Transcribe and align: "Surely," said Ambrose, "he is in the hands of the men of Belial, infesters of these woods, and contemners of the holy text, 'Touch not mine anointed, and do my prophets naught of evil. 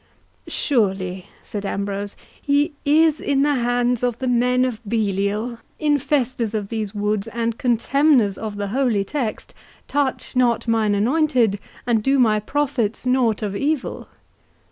"Surely," 0.47 1.27
said 1.43 1.63
Ambrose, 1.63 2.15
"he 2.41 2.73
is 2.85 3.19
in 3.21 3.43
the 3.43 3.53
hands 3.53 4.01
of 4.01 4.17
the 4.17 4.27
men 4.27 4.65
of 4.65 4.81
Belial, 4.83 5.59
infesters 5.79 6.55
of 6.55 6.69
these 6.69 6.95
woods, 6.95 7.27
and 7.27 7.59
contemners 7.59 8.35
of 8.35 8.55
the 8.55 8.69
holy 8.69 9.03
text, 9.03 9.53
'Touch 9.87 10.35
not 10.35 10.67
mine 10.67 10.95
anointed, 10.95 11.59
and 11.85 12.01
do 12.01 12.17
my 12.17 12.39
prophets 12.39 13.05
naught 13.05 13.43
of 13.43 13.55
evil. 13.55 14.07